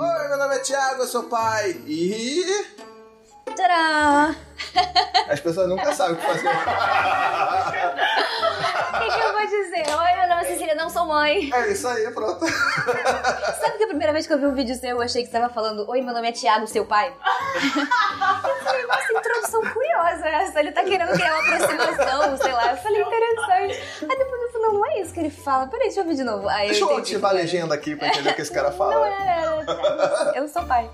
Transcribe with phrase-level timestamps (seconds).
[0.00, 1.70] Oi, meu nome é Thiago, eu sou pai.
[1.84, 2.44] E.
[3.56, 4.36] Tcharam!
[5.28, 6.48] As pessoas nunca sabem o que fazer.
[8.88, 9.96] O que, que eu vou dizer?
[9.96, 11.50] Oi, meu nome é Cecília, não sou mãe.
[11.52, 12.46] É isso aí, pronto.
[12.46, 15.40] Sabe que a primeira vez que eu vi um vídeo seu, eu achei que você
[15.40, 17.12] tava falando Oi, meu nome é Thiago, seu pai?
[17.12, 20.60] eu falei, nossa, introdução curiosa essa.
[20.60, 22.70] Ele tá querendo criar uma aproximação, sei lá.
[22.70, 23.82] Eu falei, interessante.
[24.08, 25.66] Aí depois eu falei, não, não é isso que ele fala.
[25.66, 26.48] Peraí, deixa eu ouvir de novo.
[26.48, 27.00] Aí Deixa eu entendi.
[27.12, 29.06] ativar a legenda aqui pra entender o que esse cara Não fala.
[29.06, 30.90] é, é, eu sou pai.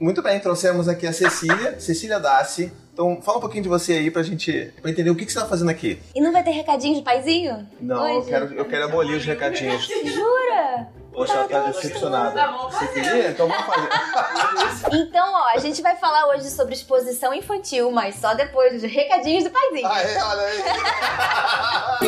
[0.00, 2.72] Muito bem, trouxemos aqui a Cecília, Cecília Dassi.
[2.92, 5.38] Então, fala um pouquinho de você aí pra gente pra entender o que, que você
[5.38, 6.00] tá fazendo aqui.
[6.14, 7.66] E não vai ter recadinho de paizinho?
[7.80, 9.86] Não, eu quero, eu quero abolir os recadinhos.
[10.04, 10.88] Jura?
[11.18, 12.46] Poxa, ela tá decepcionada.
[12.70, 13.30] Você queria?
[13.30, 13.88] Então vamos fazer.
[14.92, 19.44] Então, ó, a gente vai falar hoje sobre exposição infantil, mas só depois dos recadinhos
[19.44, 19.86] do paizinho.
[19.86, 22.07] Aê, olha aí.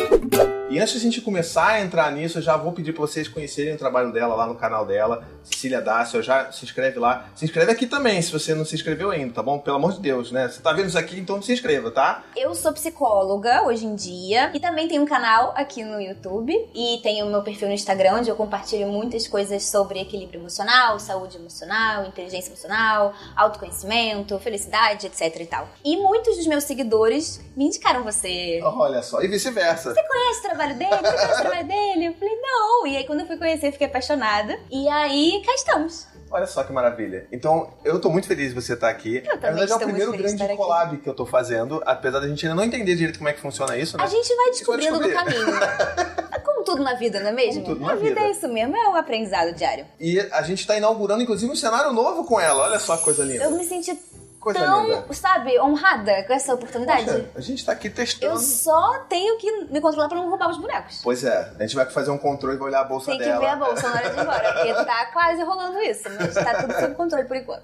[0.71, 3.27] E antes de a gente começar a entrar nisso, eu já vou pedir pra vocês
[3.27, 7.29] conhecerem o trabalho dela lá no canal dela, Cecília Dácio, já se inscreve lá.
[7.35, 9.59] Se inscreve aqui também, se você não se inscreveu ainda, tá bom?
[9.59, 10.47] Pelo amor de Deus, né?
[10.47, 12.23] Você tá vendo isso aqui, então se inscreva, tá?
[12.37, 17.01] Eu sou psicóloga hoje em dia e também tenho um canal aqui no YouTube e
[17.03, 21.35] tenho o meu perfil no Instagram onde eu compartilho muitas coisas sobre equilíbrio emocional, saúde
[21.35, 25.67] emocional, inteligência emocional, autoconhecimento, felicidade, etc e tal.
[25.83, 28.61] E muitos dos meus seguidores me indicaram você.
[28.63, 29.93] Olha só, e vice-versa.
[29.93, 30.89] Você conhece o trabalho dele?
[30.91, 32.05] Você conhece o trabalho dele?
[32.07, 32.87] Eu falei, não.
[32.87, 34.57] E aí, quando eu fui conhecer, fiquei apaixonada.
[34.71, 36.07] E aí, cá estamos.
[36.33, 37.27] Olha só que maravilha.
[37.29, 39.17] Então, eu tô muito feliz de você estar aqui.
[39.17, 40.55] Eu também Na verdade, é o primeiro grande estar aqui.
[40.55, 43.41] collab que eu tô fazendo, apesar da gente ainda não entender direito como é que
[43.41, 44.03] funciona isso, né?
[44.03, 45.45] A gente vai descobrindo no caminho.
[46.33, 47.63] É Como tudo na vida, não é mesmo?
[47.63, 48.21] Como tudo na a vida, vida.
[48.21, 49.85] é isso mesmo, é um aprendizado diário.
[49.99, 52.63] E a gente tá inaugurando, inclusive, um cenário novo com ela.
[52.63, 53.43] Olha só que coisa linda.
[53.43, 53.93] Eu me senti
[54.41, 55.13] Coisa tão, linda.
[55.13, 57.05] sabe, honrada com essa oportunidade.
[57.05, 58.33] Poxa, a gente tá aqui testando.
[58.33, 60.99] Eu só tenho que me controlar pra não roubar os bonecos.
[61.03, 63.23] Pois é, a gente vai fazer um controle e vai olhar a bolsa Tem que
[63.25, 63.39] dela.
[63.39, 66.55] ver a bolsa na hora de ir embora, porque tá quase rolando isso, mas tá
[66.61, 67.61] tudo sob controle por enquanto.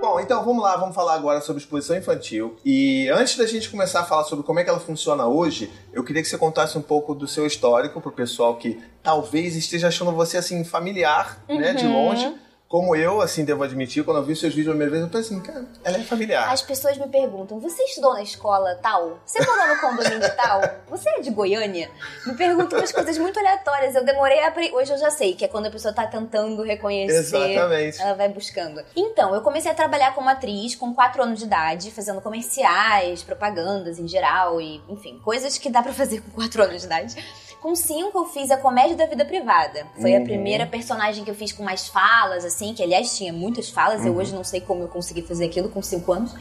[0.00, 2.56] Bom, então vamos lá, vamos falar agora sobre exposição infantil.
[2.64, 6.02] E antes da gente começar a falar sobre como é que ela funciona hoje, eu
[6.02, 10.12] queria que você contasse um pouco do seu histórico pro pessoal que talvez esteja achando
[10.12, 11.92] você assim familiar, né, de Uhum.
[11.92, 12.34] longe.
[12.70, 15.36] Como eu, assim, devo admitir, quando eu vi seus vídeos a primeira vez, eu pensei
[15.36, 16.52] assim, cara, ela é familiar.
[16.52, 19.18] As pessoas me perguntam: você estudou na escola tal?
[19.26, 20.60] Você morou no condomínio tal?
[20.88, 21.90] Você é de Goiânia?
[22.24, 23.96] Me perguntam umas coisas muito aleatórias.
[23.96, 24.54] Eu demorei a.
[24.72, 27.16] Hoje eu já sei que é quando a pessoa tá tentando reconhecer.
[27.16, 28.00] Exatamente.
[28.00, 28.80] Ela vai buscando.
[28.94, 33.98] Então, eu comecei a trabalhar como atriz com 4 anos de idade, fazendo comerciais, propagandas
[33.98, 37.16] em geral e, enfim, coisas que dá pra fazer com 4 anos de idade.
[37.60, 39.86] Com 5 eu fiz a comédia da vida privada.
[40.00, 40.24] Foi a Uhum.
[40.24, 44.04] primeira personagem que eu fiz com mais falas, assim, que aliás tinha muitas falas.
[44.04, 46.34] Eu hoje não sei como eu consegui fazer aquilo com 5 anos.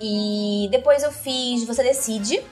[0.00, 2.42] E depois eu fiz Você Decide,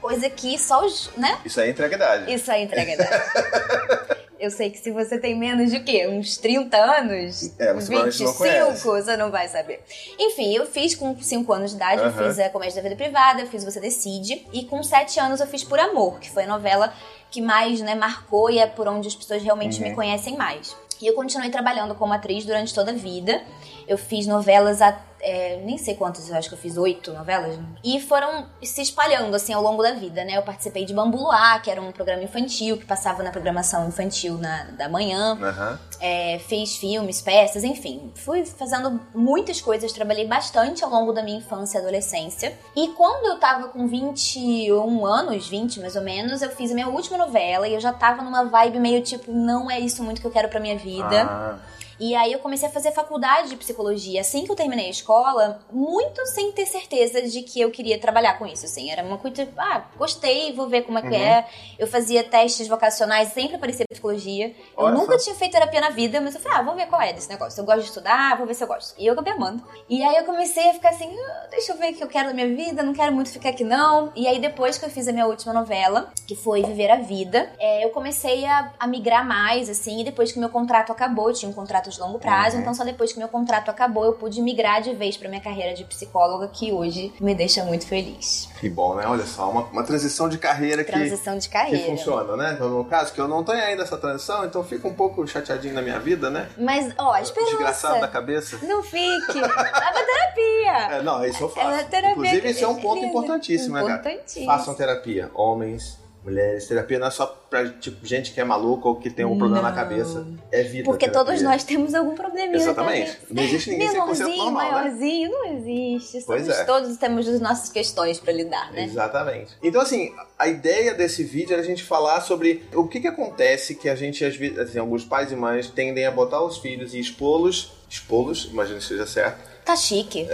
[0.00, 1.38] coisa que só os, né?
[1.44, 2.32] Isso é entregadade.
[2.32, 4.16] Isso entrega a idade.
[4.38, 6.06] Eu sei que se você tem menos de quê?
[6.06, 7.54] Uns 30 anos?
[7.58, 8.84] É, você provavelmente não conhece.
[8.84, 9.82] você não vai saber.
[10.18, 12.28] Enfim, eu fiz com 5 anos de idade, eu Aham.
[12.28, 14.46] fiz a Comédia da Vida Privada, eu fiz Você Decide.
[14.52, 16.92] E com 7 anos eu fiz Por Amor, que foi a novela
[17.30, 19.88] que mais né, marcou e é por onde as pessoas realmente Uhum.
[19.88, 20.76] me conhecem mais.
[21.00, 23.42] E eu continuei trabalhando como atriz durante toda a vida.
[23.86, 27.58] Eu fiz novelas a é, nem sei quantas, eu acho que eu fiz oito novelas.
[27.82, 30.36] E foram se espalhando, assim, ao longo da vida, né?
[30.36, 34.38] Eu participei de Bambu Luar, que era um programa infantil, que passava na programação infantil
[34.38, 35.38] na, da manhã.
[35.40, 35.80] Aham.
[36.00, 38.12] É, fiz filmes, peças, enfim.
[38.14, 42.56] Fui fazendo muitas coisas, trabalhei bastante ao longo da minha infância e adolescência.
[42.76, 46.88] E quando eu tava com 21 anos, 20 mais ou menos, eu fiz a minha
[46.88, 50.26] última novela e eu já tava numa vibe meio tipo, não é isso muito que
[50.26, 51.22] eu quero pra minha vida.
[51.22, 51.58] Ah,
[51.98, 54.20] E aí eu comecei a fazer faculdade de psicologia.
[54.20, 58.38] Assim que eu terminei a escola, muito sem ter certeza de que eu queria trabalhar
[58.38, 58.90] com isso, assim.
[58.90, 61.14] Era uma coisa, ah, gostei, vou ver como é que Uhum.
[61.14, 61.46] é.
[61.78, 64.48] Eu fazia testes vocacionais, sempre aparecia psicologia.
[64.48, 64.54] Eu
[64.84, 65.24] Olha nunca só.
[65.24, 67.60] tinha feito terapia na vida, mas eu falei, ah, vou ver qual é desse negócio.
[67.60, 68.94] Eu gosto de estudar, vou ver se eu gosto.
[68.98, 69.62] E eu acabei amando.
[69.88, 72.28] E aí eu comecei a ficar assim, ah, deixa eu ver o que eu quero
[72.28, 74.12] da minha vida, não quero muito ficar aqui não.
[74.14, 77.50] E aí depois que eu fiz a minha última novela, que foi Viver a Vida,
[77.58, 81.34] é, eu comecei a, a migrar mais, assim, e depois que meu contrato acabou, eu
[81.34, 82.62] tinha um contrato de longo prazo, Uhum.
[82.62, 85.74] então só depois que meu contrato acabou, eu pude migrar de vez pra minha carreira
[85.74, 88.48] de psicóloga, que hoje me deixa muito feliz.
[88.60, 89.06] que bom, né?
[89.06, 91.86] Olha só, uma, uma transição de carreira que, Transição de que carreira.
[91.90, 92.56] funciona, né?
[92.60, 95.74] No meu caso, que eu não tenho ainda essa transição, então fica um pouco chateadinho
[95.74, 96.48] na minha vida, né?
[96.56, 98.08] Mas, ó, a Desgraçado da esperança.
[98.08, 98.58] cabeça.
[98.62, 99.40] Não fique.
[99.40, 100.36] Vai pra terapia.
[100.96, 101.68] É, não, isso eu faço.
[101.80, 103.06] É, terapia Inclusive, esse é um que- ponto lindo.
[103.08, 103.94] importantíssimo, né, cara?
[104.00, 104.46] Importantíssimo.
[104.46, 105.30] Façam terapia.
[105.34, 109.24] Homens, Mulheres, terapia não é só pra tipo, gente que é maluca ou que tem
[109.24, 109.70] algum problema Não.
[109.70, 110.26] na cabeça.
[110.50, 110.82] É vida.
[110.82, 111.24] Porque terapia.
[111.24, 112.56] todos nós temos algum probleminha.
[112.56, 113.16] Exatamente.
[113.30, 114.70] Não existe ninguém 100% Menorzinho, normal, né?
[114.80, 116.24] maiorzinho, não existe.
[116.26, 116.64] Pois é.
[116.64, 118.82] todos temos as nossas questões pra lidar, né?
[118.82, 119.56] Exatamente.
[119.62, 123.76] Então, assim, a ideia desse vídeo era a gente falar sobre o que que acontece
[123.76, 126.92] que a gente, às vezes, assim, alguns pais e mães tendem a botar os filhos
[126.92, 130.28] e expô-los, expô-los, imagino que seja certo, Tá chique.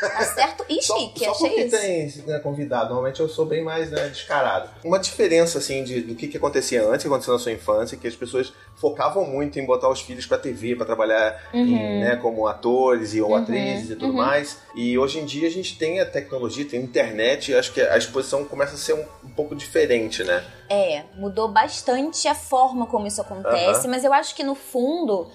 [0.00, 2.22] Tá certo e Só, chique, só achei porque isso.
[2.22, 4.70] tem né, convidado, normalmente eu sou bem mais né, descarado.
[4.82, 8.08] Uma diferença, assim, de, do que, que acontecia antes, que aconteceu na sua infância, que
[8.08, 12.46] as pessoas focavam muito em botar os filhos pra TV, pra trabalhar em, né, como
[12.46, 14.56] atores e ou atrizes e tudo mais.
[14.74, 17.82] E hoje em dia a gente tem a tecnologia, tem a internet, e acho que
[17.82, 20.42] a exposição começa a ser um, um pouco diferente, né?
[20.70, 25.28] É, mudou bastante a forma como isso acontece, mas eu acho que no fundo,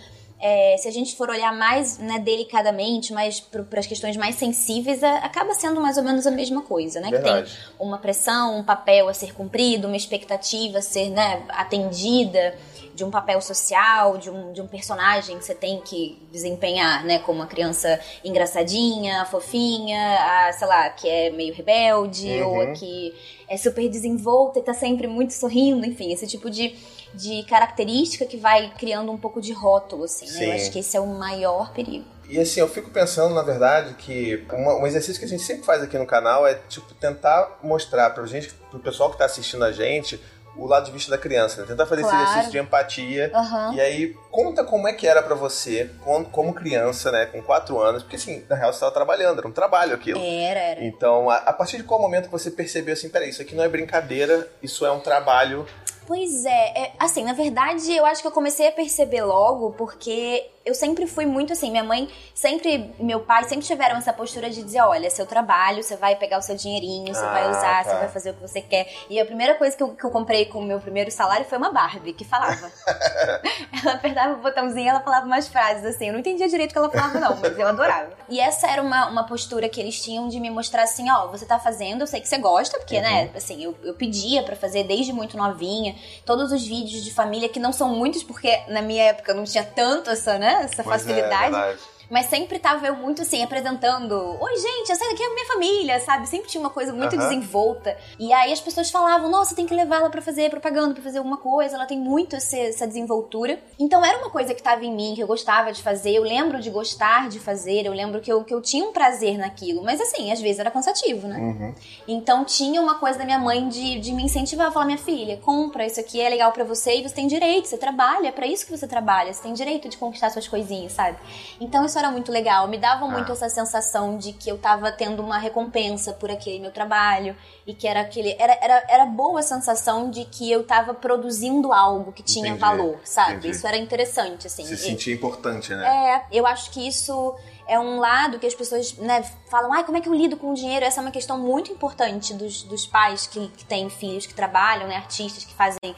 [0.46, 5.02] é, se a gente for olhar mais né, delicadamente, mais para as questões mais sensíveis,
[5.02, 7.08] a- acaba sendo mais ou menos a mesma coisa, né?
[7.08, 7.50] Que Verdade.
[7.52, 12.56] tem uma pressão, um papel a ser cumprido, uma expectativa a ser né, atendida
[12.94, 17.18] de um papel social, de um, de um personagem que você tem que desempenhar, né?
[17.20, 22.48] Como uma criança engraçadinha, fofinha, a, sei lá, que é meio rebelde, Uhum.
[22.50, 23.14] ou a que
[23.54, 26.76] é super desenvolta e tá sempre muito sorrindo, enfim, esse tipo de,
[27.14, 30.46] de característica que vai criando um pouco de rótulo, assim, né?
[30.50, 32.06] Eu acho que esse é o maior perigo.
[32.30, 35.66] E assim, eu fico pensando, na verdade, que uma- um exercício que a gente sempre
[35.66, 39.64] faz aqui no canal é, tipo, tentar mostrar pra gente, pro pessoal que tá assistindo
[39.64, 40.20] a gente,
[40.56, 41.68] o lado de vista da criança, né?
[41.68, 42.24] Tentar fazer esse Claro.
[42.26, 43.32] exercício de empatia.
[43.34, 43.74] Aham.
[43.74, 45.90] E aí, conta como é que era pra você,
[46.32, 49.52] como, criança, né, com 4 anos, porque assim, na real você tava trabalhando, era um
[49.52, 50.20] trabalho aquilo.
[50.20, 50.84] Era, era.
[50.84, 53.68] Então, a, a partir de qual momento você percebeu assim, peraí, isso aqui não é
[53.68, 55.66] brincadeira, isso é um trabalho.
[56.06, 60.46] Pois é, é, assim, na verdade, eu acho que eu comecei a perceber logo porque
[60.66, 64.64] eu sempre fui muito assim, minha mãe sempre, meu pai sempre tiveram essa postura de
[64.64, 67.90] dizer, olha, seu trabalho, você vai pegar o seu dinheirinho, você Ah, vai usar, tá.
[67.90, 68.88] você vai fazer o que você quer.
[69.10, 71.58] E a primeira coisa que eu, que eu comprei com o meu primeiro salário foi
[71.58, 72.72] uma Barbie, que falava.
[73.84, 76.74] ela apertava o botãozinho e ela falava umas frases assim, eu não entendia direito o
[76.74, 78.12] que ela falava não, mas eu adorava.
[78.30, 81.46] E essa era uma, uma postura que eles tinham de me mostrar assim, ó, você
[81.46, 84.84] tá fazendo, eu sei que você gosta, porque, né, assim, eu, eu pedia pra fazer
[84.84, 85.96] desde muito novinha,
[86.26, 89.64] todos os vídeos de família, que não são muitos, porque na minha época não tinha
[89.64, 91.52] tanto essa, né, essa Pois é, facilidade.
[91.52, 91.80] verdade.
[92.10, 96.00] Mas sempre tava eu muito assim, apresentando: Oi, gente, essa daqui é a minha família,
[96.00, 96.28] sabe?
[96.28, 97.98] Sempre tinha uma coisa muito desenvolta.
[98.20, 101.18] E aí as pessoas falavam: Nossa, tem que levar ela pra fazer propaganda, pra fazer
[101.20, 101.76] alguma coisa.
[101.76, 103.60] Ela tem muito esse- essa desenvoltura.
[103.80, 106.12] Então era uma coisa que tava em mim, que eu gostava de fazer.
[106.16, 107.86] Eu lembro de gostar de fazer.
[107.86, 109.84] Eu lembro que eu, que eu tinha um prazer naquilo.
[109.84, 111.38] Mas assim, às vezes era cansativo, né?
[111.38, 111.76] Uhum.
[112.08, 115.38] Então tinha uma coisa da minha mãe de, de me incentivar a falar: minha filha,
[115.38, 118.46] compra, isso aqui é legal pra você e você tem direito, você trabalha, é pra
[118.46, 121.18] isso que você trabalha, você tem direito de conquistar suas coisinhas, sabe?
[121.60, 123.34] Então isso era muito legal, me dava muito Ah.
[123.34, 127.36] essa sensação de que eu tava tendo uma recompensa por aquele meu trabalho
[127.66, 128.36] e que era aquele.
[128.40, 132.60] Era, era, era boa a sensação de que eu tava produzindo algo que tinha Entendi,
[132.60, 133.34] valor, sabe?
[133.38, 133.50] entendi.
[133.56, 134.66] Isso era interessante, assim.
[134.66, 135.86] Se sentia importante, né?
[136.32, 137.36] é, eu acho que isso
[137.68, 140.52] é um lado que as pessoas né, falam, ai, como é que eu lido com
[140.52, 140.86] o dinheiro?
[140.86, 144.88] Essa é uma questão muito importante dos, dos pais que, que têm filhos que trabalham,
[144.88, 145.96] né, artistas que fazem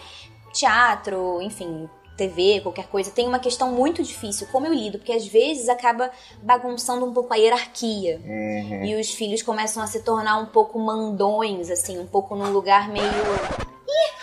[0.53, 3.11] teatro, enfim, TV, qualquer coisa.
[3.11, 6.09] Tem uma questão muito difícil, como eu lido, porque às vezes acaba
[6.41, 8.19] bagunçando um pouco a hierarquia.
[8.25, 8.85] Uhum.
[8.85, 12.89] E os filhos começam a se tornar um pouco mandões, assim, um pouco num lugar
[12.89, 13.05] meio.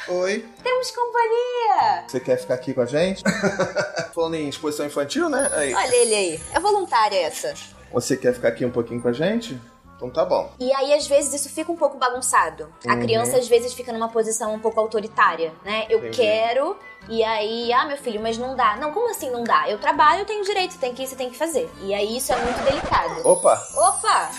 [0.08, 2.04] Oi, Temos companhia!
[2.08, 3.22] você quer ficar aqui com a gente?
[4.14, 5.48] Falando em exposição infantil, né?
[5.52, 6.40] Aí, Olha ele aí.
[6.52, 7.54] É voluntária essa.
[7.92, 9.58] você quer ficar aqui um pouquinho com a gente?
[10.02, 10.50] Então tá bom.
[10.58, 12.68] E aí, às vezes, isso fica um pouco bagunçado.
[12.88, 13.00] A Uhum.
[13.02, 15.86] criança, às vezes, fica numa posição um pouco autoritária, né?
[15.88, 16.16] Eu Entendi.
[16.16, 16.76] quero,
[17.08, 18.76] e aí, ah, meu filho, mas não dá.
[18.76, 19.70] Não, como assim não dá?
[19.70, 21.70] Eu trabalho, eu tenho direito, tem que ir, você tem que fazer.
[21.82, 23.26] E aí, isso é muito delicado.
[23.28, 23.62] Opa!
[23.76, 24.30] Opa!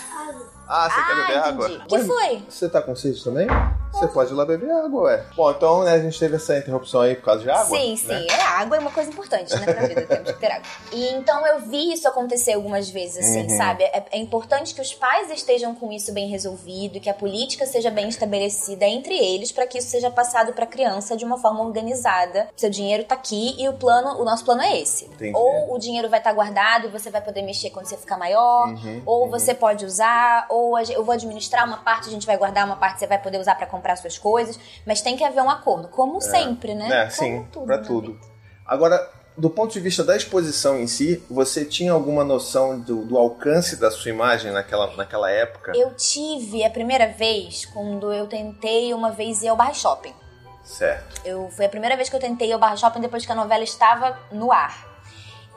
[0.68, 1.66] Ah, você quer ah, beber água?
[1.68, 1.84] entendi.
[1.86, 2.42] que Mas foi?
[2.48, 3.46] Você tá com sede também?
[3.92, 5.24] Você pode ir lá beber água, ué.
[5.36, 7.64] Bom, então né, a gente teve essa interrupção aí por causa de água.
[7.64, 7.96] Sim, né?
[7.96, 8.26] sim.
[8.28, 10.02] É, água é uma coisa importante, né, pra vida.
[10.02, 10.62] Temos que ter água.
[10.92, 13.56] E então eu vi isso acontecer algumas vezes, assim, Uhum.
[13.56, 13.84] sabe?
[13.84, 17.88] É, é importante que os pais estejam com isso bem resolvido, que a política seja
[17.90, 22.48] bem estabelecida entre eles, pra que isso seja passado pra criança de uma forma organizada.
[22.56, 25.04] Seu dinheiro tá aqui e o plano, o nosso plano é esse.
[25.04, 25.36] Entendi.
[25.36, 28.68] Ou o dinheiro vai estar guardado e você vai poder mexer quando você ficar maior,
[28.70, 29.30] Uhum, ou uhum.
[29.30, 33.00] você pode usar, ou eu vou administrar uma parte, a gente vai guardar uma parte,
[33.00, 36.20] você vai poder usar pra comprar suas coisas, mas tem que haver um acordo, como
[36.20, 36.86] sempre, né?
[36.86, 38.18] É, Como sim, na tudo.
[38.64, 43.18] Agora, do ponto de vista da exposição em si, você tinha alguma noção do, do
[43.18, 45.72] alcance da sua imagem naquela, naquela época?
[45.74, 50.14] Eu tive a primeira vez quando eu tentei uma vez ir ao Barra Shopping.
[50.62, 51.20] Certo.
[51.24, 53.34] Eu, foi a primeira vez que eu tentei ir ao Barra Shopping depois que a
[53.34, 54.86] novela estava no ar.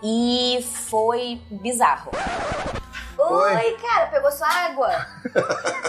[0.02, 2.12] E foi bizarro.
[3.18, 3.56] Oi.
[3.56, 4.90] Oi, cara, pegou sua água?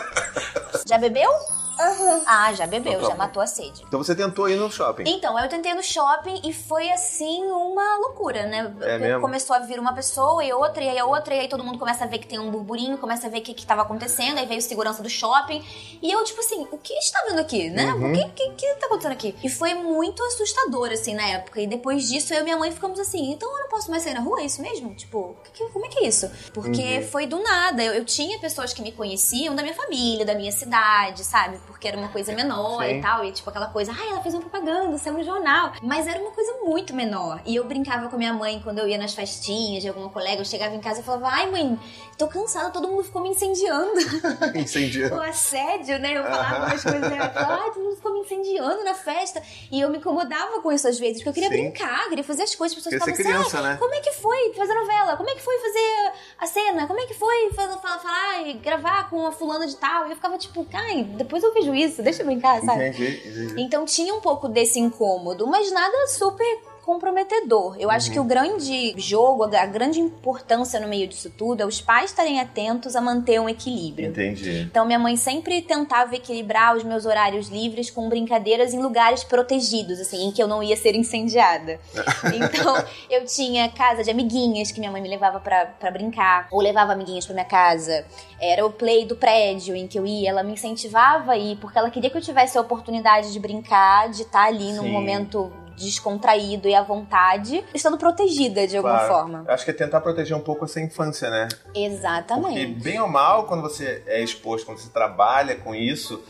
[0.86, 1.30] Já bebeu?
[1.78, 2.22] Uhum.
[2.26, 3.18] Ah, já bebeu, Então tá já bom.
[3.18, 3.82] matou a sede.
[3.86, 5.04] Então você tentou ir no shopping.
[5.06, 8.74] Então, eu tentei no shopping e foi assim uma loucura, né?
[8.82, 9.20] É mesmo?
[9.20, 11.78] Começou a vir uma pessoa e outra, e aí a outra, e aí todo mundo
[11.78, 14.38] começa a ver que tem um burburinho, começa a ver o que, que tava acontecendo,
[14.38, 15.64] aí veio o segurança do shopping.
[16.02, 17.92] E eu, tipo assim, o que está vendo aqui, né?
[17.94, 18.10] Uhum.
[18.10, 19.34] O que, que, que tá acontecendo aqui?
[19.42, 21.60] E foi muito assustador, assim, na época.
[21.60, 24.14] E depois disso, eu e minha mãe ficamos assim, então eu não posso mais sair
[24.14, 24.94] na rua, é isso mesmo?
[24.94, 26.30] Tipo, que- que- como é que é isso?
[26.52, 27.02] Porque Uhum.
[27.08, 27.82] foi do nada.
[27.84, 31.58] Eu, eu tinha pessoas que me conheciam da minha família, da minha cidade, sabe?
[31.68, 32.98] Porque era uma coisa menor Sim.
[32.98, 33.24] e tal.
[33.24, 35.72] E tipo aquela coisa, ai, ela fez uma propaganda, saiu no jornal.
[35.82, 37.40] Mas era uma coisa muito menor.
[37.46, 40.40] E eu brincava com minha mãe quando eu ia nas festinhas de alguma colega.
[40.40, 41.78] Eu chegava em casa e falava, ai, mãe,
[42.16, 43.92] tô cansada, todo mundo ficou me incendiando.
[44.56, 45.18] Incendiou.
[45.18, 46.18] o assédio, né?
[46.18, 47.32] Eu falava umas coisas, né?
[47.34, 49.42] Ai, todo mundo ficou me incendiando na festa.
[49.70, 51.70] E eu me incomodava com isso às vezes, porque eu queria Sim.
[51.70, 52.76] brincar, queria fazer as coisas.
[52.78, 53.76] As pessoas ficavam assim, né?
[53.78, 55.16] como é que foi fazer novela?
[55.16, 56.86] Como é que foi fazer a cena?
[56.86, 60.06] Como é que foi falar, falar, falar e gravar com a fulana de tal?
[60.06, 62.88] E eu ficava tipo, ai, depois eu vejo isso, deixa eu brincar, sabe?
[62.88, 63.62] Entendi, entendi.
[63.62, 66.58] Então tinha um pouco desse incômodo, mas nada super
[66.88, 67.76] comprometedor.
[67.78, 68.12] Eu acho Uhum.
[68.14, 72.40] que o grande jogo, a grande importância no meio disso tudo é os pais estarem
[72.40, 74.08] atentos a manter um equilíbrio.
[74.08, 74.60] Entendi.
[74.70, 80.00] Então, minha mãe sempre tentava equilibrar os meus horários livres com brincadeiras em lugares protegidos,
[80.00, 81.78] assim, em que eu não ia ser incendiada.
[82.38, 82.74] Então,
[83.10, 86.92] eu tinha casa de amiguinhas que minha mãe me levava pra, pra brincar, ou levava
[86.92, 88.04] amiguinhas pra minha casa.
[88.40, 91.78] Era o play do prédio em que eu ia, ela me incentivava a ir, porque
[91.78, 94.90] ela queria que eu tivesse a oportunidade de brincar, de estar ali num Sim.
[94.92, 99.12] momento descontraído e à vontade, estando protegida de alguma Claro.
[99.14, 99.44] forma.
[99.48, 101.48] Acho que é tentar proteger um pouco essa infância, né?
[101.64, 102.82] Porque, Exatamente.
[102.82, 106.22] bem ou mal, quando você é exposto, quando você trabalha com isso,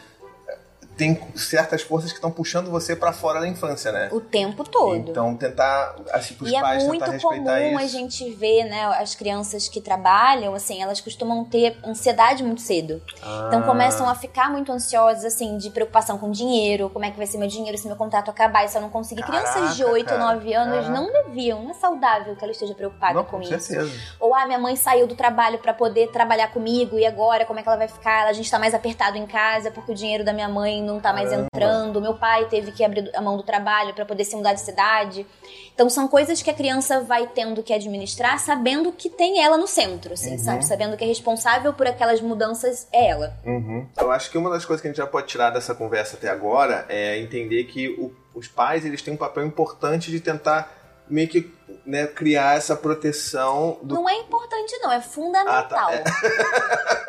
[0.98, 4.08] tem certas forças que estão puxando você pra fora da infância, né?
[4.12, 4.96] O tempo todo.
[5.10, 7.78] Então, tentar, assim, pros E é pais muito tentar respeitar comum isso.
[7.78, 13.00] a gente ver, né, as crianças que trabalham, assim, elas costumam ter ansiedade muito cedo.
[13.46, 17.16] Então Ah, começam a ficar muito ansiosas, assim, de preocupação com dinheiro, como é que
[17.16, 19.22] vai ser meu dinheiro se meu contrato acabar e se eu não conseguir.
[19.22, 20.90] Crianças de Caraca, 8 ou cara, 9 anos caraca.
[21.00, 23.58] não deviam, não é saudável que ela esteja preocupada Não, com, com isso.
[23.60, 23.92] certeza.
[24.18, 27.62] Ou, ah, minha mãe saiu do trabalho pra poder trabalhar comigo e agora como é
[27.62, 28.26] que ela vai ficar?
[28.26, 31.12] A gente tá mais apertado em casa porque o dinheiro da minha mãe não tá
[31.12, 31.46] mais Caramba.
[31.52, 32.00] entrando.
[32.00, 35.26] Meu pai teve que abrir a mão do trabalho pra poder se mudar de cidade.
[35.74, 39.66] Então são coisas que a criança vai tendo que administrar sabendo que tem ela no
[39.68, 40.38] centro, assim, Uhum.
[40.38, 40.66] sabe?
[40.66, 43.36] Sabendo que é responsável por aquelas mudanças é ela.
[43.46, 43.86] Uhum.
[43.96, 46.28] Eu acho que uma das coisas que a gente já pode tirar dessa conversa até
[46.28, 50.72] agora é entender que o- os pais eles têm um papel importante de tentar
[51.08, 51.52] meio que
[51.84, 53.94] né, criar essa proteção do.
[53.96, 55.90] Não é importante não, é fundamental.
[55.90, 56.98] Ah,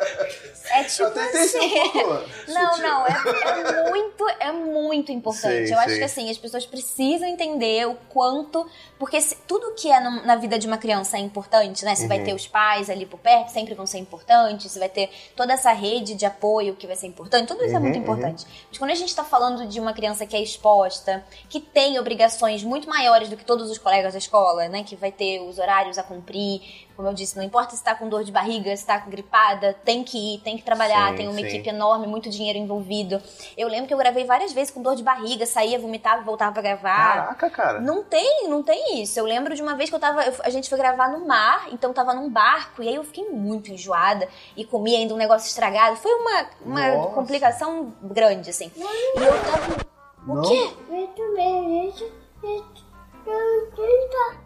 [0.72, 1.80] É tipo Eu tentei ser assim.
[1.80, 2.08] um pouco
[2.48, 2.88] Não, sutil.
[2.88, 5.66] não, é, é muito, é muito importante.
[5.66, 5.98] Sei, eu acho sei.
[5.98, 8.64] que assim, as pessoas precisam entender o quanto.
[8.98, 11.94] Porque se- tudo que é no- na vida de uma criança é importante, né?
[11.96, 12.24] Você vai Uhum.
[12.24, 15.72] ter os pais ali por perto, sempre vão ser importantes, você vai ter toda essa
[15.72, 18.46] rede de apoio que vai ser importante, tudo isso é Uhum, muito importante.
[18.68, 22.62] Mas quando a gente tá falando de uma criança que é exposta, que tem obrigações
[22.62, 24.82] muito maiores do que todos os colegas da escola, né?
[24.84, 26.60] Que vai ter os horários a cumprir,
[26.96, 30.02] como eu disse, não importa se tá com dor de barriga, se tá gripada, tem
[30.04, 31.46] que ir, tem que trabalhar, Sim, tem uma sim.
[31.46, 33.20] equipe enorme, muito dinheiro envolvido.
[33.56, 36.62] Eu lembro que eu gravei várias vezes com dor de barriga, saía, vomitava, voltava pra
[36.62, 37.14] gravar.
[37.14, 37.80] Caraca, cara.
[37.80, 39.18] Não tem, não tem isso.
[39.18, 40.22] Eu lembro de uma vez que eu tava.
[40.24, 43.28] eu- a gente foi gravar no mar, então tava num barco, e aí eu fiquei
[43.30, 45.96] muito enjoada e comi ainda um negócio estragado.
[45.96, 47.14] Foi uma, uma Nossa.
[47.14, 48.70] complicação grande, assim.
[48.76, 49.90] E eu tava.
[50.26, 50.42] O Não?
[50.42, 50.70] quê?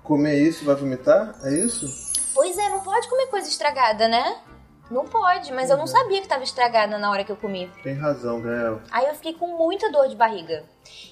[0.03, 1.35] Comer isso vai vomitar?
[1.43, 1.87] É isso?
[2.35, 4.39] Pois é, não pode comer coisa estragada, né?
[4.91, 7.71] Não pode, mas eu não sabia que tava estragada na hora que eu comi.
[7.83, 8.81] Tem razão, Gael.
[8.91, 10.65] Aí eu fiquei com muita dor de barriga.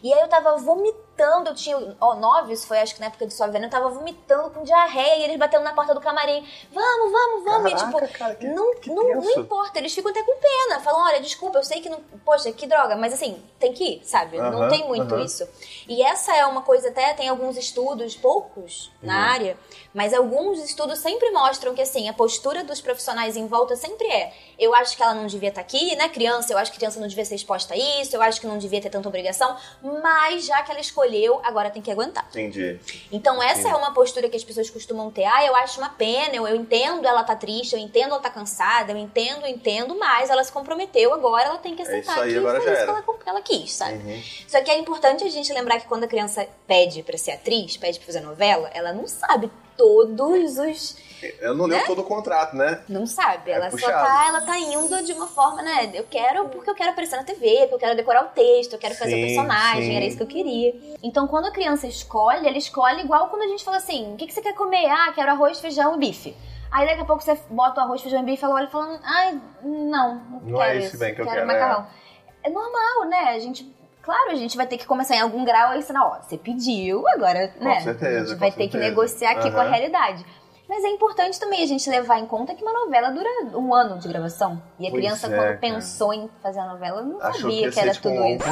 [0.02, 3.26] E aí eu tava vomitando, eu tinha ó, nove, isso foi acho que na época
[3.26, 6.47] de sua venda, eu tava vomitando com diarreia e eles batendo na porta do camarim.
[6.73, 7.73] Vamos, vamos, vamos.
[7.73, 10.81] Caraca, e tipo, cara, que- não, que não, não importa, eles ficam até com pena.
[10.81, 12.00] Falam, olha, desculpa, eu sei que não.
[12.25, 14.38] Poxa, que droga, mas assim, tem que ir, sabe?
[14.38, 15.49] não tem muito isso.
[15.88, 19.33] E essa é uma coisa, até tem alguns estudos, poucos na Uhum.
[19.33, 19.57] área,
[19.95, 24.33] mas alguns estudos sempre mostram que assim, a postura dos profissionais em volta sempre é:
[24.59, 26.09] eu acho que ela não devia estar aqui, né?
[26.09, 28.59] Criança, eu acho que criança não devia ser exposta a isso, eu acho que não
[28.59, 32.26] devia ter tanta obrigação, mas já que ela escolheu, agora tem que aguentar.
[32.31, 32.78] Entendi.
[33.11, 35.25] Então essa é uma postura que as pessoas costumam ter.
[35.25, 38.31] Ah, eu acho uma pena, eu, eu entendo ela tá triste, eu entendo ela tá
[38.31, 42.21] cansada, eu entendo, eu entendo, mas ela se comprometeu, agora ela tem que aceitar isso
[42.21, 43.02] aí, que agora foi já isso era.
[43.02, 43.95] que ela, ela quis, sabe?
[43.95, 44.23] Uhum.
[44.47, 47.76] Só que é importante a gente lembrar que quando a criança pede pra ser atriz,
[47.76, 50.97] pede pra fazer novela, ela não sabe todos os.
[51.41, 52.83] Eu não leio todo o contrato, né?
[52.88, 53.52] Não sabe.
[53.52, 53.93] É Ela só puxado.
[54.07, 55.91] tá, ela tá indo de uma forma, né?
[55.95, 58.79] Eu quero porque eu quero aparecer na TV, porque eu quero decorar o texto, eu
[58.79, 59.97] quero fazer Sim, o personagem, sim.
[59.97, 60.75] era isso que eu queria.
[61.02, 64.26] Então quando a criança escolhe, ela escolhe igual quando a gente fala assim: o que,
[64.26, 64.87] que você quer comer?
[64.87, 66.37] Ah, quero arroz, feijão e bife.
[66.73, 69.41] Aí daqui a pouco você bota o arroz, feijão e bife, ela olha falando, ai,
[69.62, 70.99] não, não, Não quero é esse isso.
[70.99, 71.87] bem que eu quero quero, macarrão.
[72.43, 73.19] é normal, né?
[73.35, 73.73] A gente.
[74.02, 77.06] Claro, a gente vai ter que começar em algum grau a ensinar, ó, você pediu,
[77.09, 77.80] agora, Com né?
[77.80, 80.25] certeza, a gente com vai ter que negociar aqui com a realidade.
[80.68, 83.99] Mas é importante também a gente levar em conta que uma novela dura um ano
[83.99, 84.62] de gravação.
[84.78, 85.59] E a Pois criança, é, quando cara.
[85.59, 88.37] pensou em fazer a novela, não Achou sabia ia que, ser, era tipo, tudo um-
[88.37, 88.44] isso.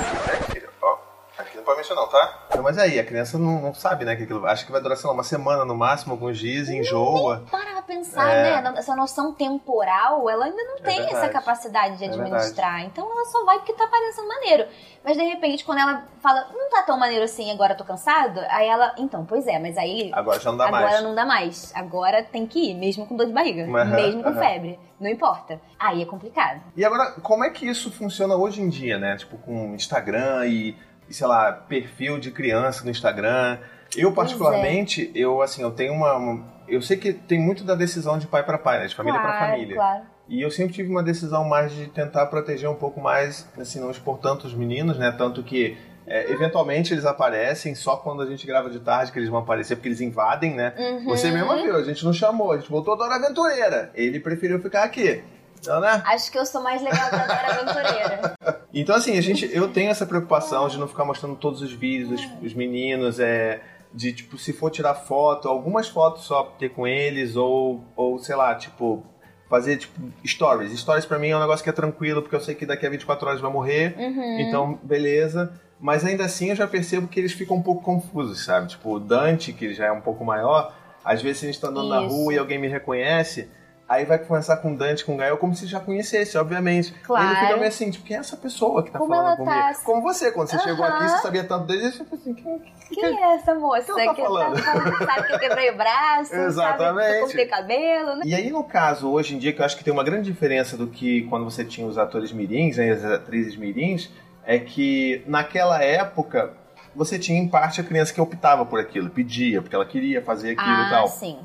[0.83, 0.97] Ó.
[1.41, 2.47] Aqui não pode mexer não, tá?
[2.55, 4.15] Não, mas aí, a criança não, não sabe, né?
[4.17, 6.77] Que aquilo, acha que vai durar, sei lá, uma semana no máximo, alguns dias, e
[6.77, 7.45] enjoa.
[7.51, 8.61] Para pra pensar, É.
[8.63, 8.75] né?
[8.77, 11.15] Essa noção temporal, ela ainda não tem verdade.
[11.17, 12.83] essa capacidade de É administrar.
[12.85, 14.67] então ela só vai porque tá parecendo maneiro.
[15.05, 18.41] Mas de repente, quando ela fala, não tá tão maneiro assim, agora eu tô cansado,
[18.51, 21.03] aí ela, então, pois é, mas aí Agora já não dá agora mais.
[21.03, 21.73] não dá mais.
[21.75, 24.39] Agora tem que ir, mesmo com dor de barriga, Aham, mesmo com aham.
[24.41, 24.79] febre.
[25.01, 25.59] Não importa.
[25.79, 26.61] Aí é complicado.
[26.77, 29.17] E agora, como é que isso funciona hoje em dia, né?
[29.17, 30.77] Tipo, com Instagram e,
[31.11, 33.59] sei lá, perfil de criança no Instagram.
[33.97, 38.17] Eu, particularmente, eu, assim, eu tenho uma, uma- Eu sei que tem muito da decisão
[38.19, 38.87] de pai para pai, né?
[38.87, 39.75] De família para claro, família.
[39.75, 40.02] claro.
[40.29, 43.90] E eu sempre tive uma decisão mais de tentar proteger um pouco mais, assim, não
[43.90, 45.11] expor tanto os meninos, né?
[45.19, 45.76] Tanto que,
[46.07, 49.75] é, eventualmente, eles aparecem só quando a gente grava de tarde que eles vão aparecer,
[49.75, 50.73] porque eles invadem, né?
[50.79, 51.05] Uhum.
[51.07, 53.90] Você mesmo viu, a gente não chamou, a gente botou a Dora Aventureira.
[53.93, 55.25] Ele preferiu ficar aqui.
[55.61, 56.02] Então, né?
[56.07, 58.35] Acho que eu sou mais legal que a Dora Aventureira.
[58.73, 62.21] Então, assim, a gente, eu tenho essa preocupação de não ficar mostrando todos os vídeos,
[62.21, 63.61] os, os meninos, é,
[63.93, 68.37] de, tipo, se for tirar foto, algumas fotos só ter com eles, ou, ou sei
[68.37, 69.05] lá, tipo,
[69.49, 70.79] fazer, tipo, stories.
[70.79, 72.90] Stories pra mim é um negócio que é tranquilo, porque eu sei que daqui a
[72.90, 74.38] 24 horas vai morrer, Uhum.
[74.38, 75.52] então, beleza.
[75.81, 78.69] Mas ainda assim eu já percebo que eles ficam um pouco confusos, sabe?
[78.69, 80.73] Tipo, o Dante, que já é um pouco maior,
[81.05, 82.14] às vezes a gente tá andando na Isso.
[82.14, 83.50] rua e alguém me reconhece,
[83.91, 86.93] aí vai conversar com o Dante, com o Gael, como se já conhecesse, obviamente.
[87.03, 87.27] Claro.
[87.27, 89.53] Ele fica meio assim, tipo, quem é essa pessoa que tá Como falando comigo?
[89.57, 90.95] tá- Como você, quando você chegou Aham.
[90.97, 94.15] aqui, você sabia tanto dele, você falou assim, quem, Quem é essa moça que tá
[94.15, 94.57] que falando?
[94.63, 97.13] falando- sabe que eu quebrei o braço, sabe que Exatamente.
[97.15, 98.23] eu cortei cabelo, né?
[98.25, 100.77] E aí, no caso, hoje em dia, que eu acho que tem uma grande diferença
[100.77, 104.09] do que quando você tinha os atores mirins, né, as atrizes mirins,
[104.47, 106.53] é que naquela época
[106.95, 110.53] você tinha em parte a criança que optava por aquilo, pedia, porque ela queria fazer
[110.53, 111.09] aquilo e Ah, tal.
[111.09, 111.39] sim.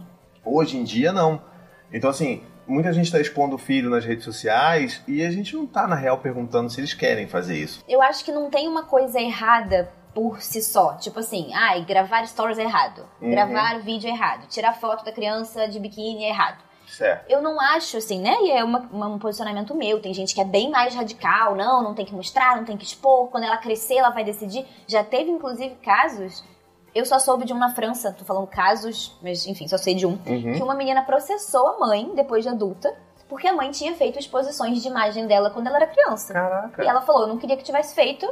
[0.44, 1.42] Hoje em dia, não.
[1.92, 5.66] Então, assim, muita gente está expondo o filho nas redes sociais e a gente não
[5.66, 7.84] tá, na real, perguntando se eles querem fazer isso.
[7.88, 10.94] Eu acho que não tem uma coisa errada por si só.
[10.94, 13.06] Tipo assim, ai, gravar stories é errado.
[13.22, 13.32] Uhum.
[13.32, 14.48] Gravar vídeo é errado.
[14.48, 16.64] Tirar foto da criança de biquíni é errado.
[16.88, 17.30] Certo.
[17.30, 18.36] Eu não acho assim, né?
[18.44, 20.00] E é uma- uma- um posicionamento meu.
[20.00, 21.56] Tem gente que é bem mais radical.
[21.56, 23.28] Não, não tem que mostrar, não tem que expor.
[23.30, 24.66] Quando ela crescer, ela vai decidir.
[24.88, 26.44] Já teve, inclusive, casos.
[26.96, 28.14] Eu só soube de um na França.
[28.18, 30.18] Tô falando casos, mas enfim, só sei de um.
[30.26, 30.54] Uhum.
[30.54, 32.96] Que uma menina processou a mãe, depois de adulta,
[33.28, 36.32] porque a mãe tinha feito exposições de imagem dela quando ela era criança.
[36.32, 36.82] Caraca.
[36.82, 38.26] E ela falou: Eu não queria que tivesse feito.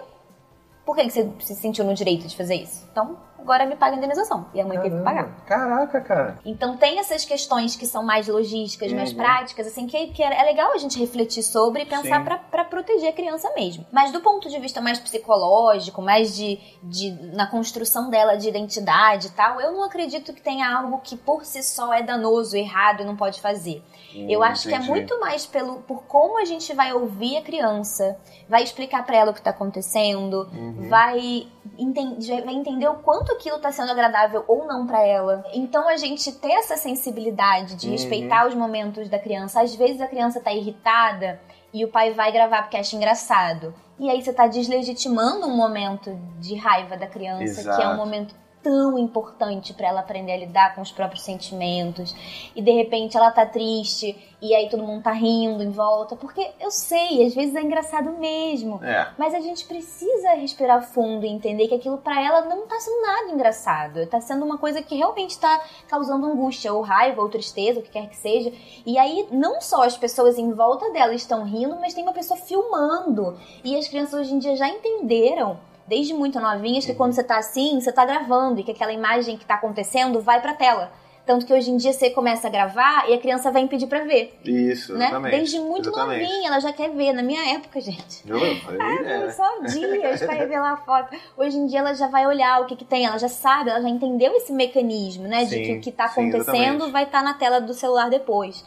[0.85, 2.85] Por que que você se sentiu no direito de fazer isso?
[2.91, 4.47] Então, agora me paga a indenização.
[4.53, 5.29] E a mãe teve que pagar.
[5.45, 5.75] Caramba.
[5.85, 6.39] Caraca, cara.
[6.45, 9.17] Então tem essas questões que são mais logísticas, mais Uhum.
[9.17, 13.09] práticas, assim, que, que é é legal a gente refletir sobre e pensar pra proteger
[13.09, 13.85] a criança mesmo.
[13.91, 19.27] Mas do ponto de vista mais psicológico, mais de, de na construção dela de identidade
[19.27, 23.01] e tal, eu não acredito que tenha algo que por si só é danoso, errado
[23.01, 23.81] e não pode fazer.
[24.29, 24.89] Eu Hum, acho que é entendi.
[24.91, 28.17] muito mais pelo por como a gente vai ouvir a criança,
[28.47, 30.72] vai explicar pra ela o que tá acontecendo, Uhum.
[30.77, 35.43] Vai, enten- vai entender o quanto aquilo tá sendo agradável ou não pra ela.
[35.53, 37.91] Então a gente ter essa sensibilidade de Uhum.
[37.93, 39.61] respeitar os momentos da criança.
[39.61, 41.39] Às vezes a criança tá irritada
[41.73, 43.73] e o pai vai gravar porque acha engraçado.
[43.99, 47.97] E aí você tá deslegitimando um momento de raiva da criança, que é um Exato.
[47.97, 52.15] momento tão importante pra ela aprender a lidar com os próprios sentimentos.
[52.55, 56.51] E de repente ela tá triste e aí todo mundo tá rindo em volta, porque
[56.59, 58.83] eu sei, às vezes é engraçado mesmo.
[58.83, 59.07] É.
[59.17, 63.01] Mas a gente precisa respirar fundo e entender que aquilo pra ela não tá sendo
[63.01, 64.05] nada engraçado.
[64.07, 67.91] Tá sendo uma coisa que realmente tá causando angústia, ou raiva, ou tristeza, o que
[67.91, 68.51] quer que seja.
[68.85, 72.37] E aí, não só as pessoas em volta dela estão rindo, mas tem uma pessoa
[72.37, 73.37] filmando.
[73.63, 75.57] E as crianças hoje em dia já entenderam.
[75.87, 79.37] Desde muito novinhas, que quando você tá assim, você tá gravando e que aquela imagem
[79.37, 80.91] que tá acontecendo vai pra tela.
[81.25, 84.03] Tanto que hoje em dia você começa a gravar e a criança vai impedir pra
[84.03, 85.05] ver, Isso, né?
[85.05, 85.35] exatamente.
[85.37, 86.21] Desde muito exatamente.
[86.21, 87.13] novinha, ela já quer ver.
[87.13, 88.23] Na minha época, gente.
[88.27, 88.37] Eu,
[88.77, 89.31] Ah, é.
[89.31, 91.15] só dias pra revelar a foto.
[91.37, 93.81] Hoje em dia ela já vai olhar o que, que tem, ela já sabe, ela
[93.81, 95.45] já entendeu esse mecanismo, né?
[95.45, 96.91] de Sim, que o que tá sim, acontecendo exatamente.
[96.91, 98.65] vai estar na tela do celular depois.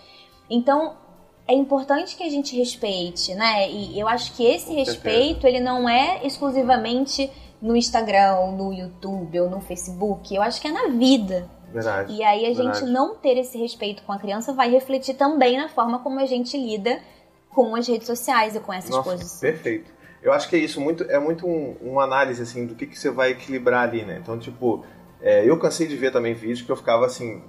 [0.49, 0.97] Então,
[1.49, 3.71] é importante que a gente respeite, né?
[3.71, 7.31] E eu acho que esse respeito, ele não é exclusivamente
[7.61, 10.35] no Instagram, ou no YouTube, ou no Facebook.
[10.35, 11.49] Eu acho que é na vida.
[11.73, 12.13] Verdade.
[12.13, 12.81] E aí a Verdade.
[12.81, 16.27] gente não ter esse respeito com a criança vai refletir também na forma como a
[16.27, 17.01] gente lida
[17.51, 19.41] com as redes sociais e com essas Nossa, coisas.
[19.41, 19.91] perfeito.
[20.23, 22.99] Eu acho que é isso, muito, é muito um, uma análise assim do que, que
[22.99, 24.19] você vai equilibrar ali, né?
[24.21, 24.85] Então, tipo,
[25.21, 27.43] é, eu cansei de ver também vídeos que eu ficava assim,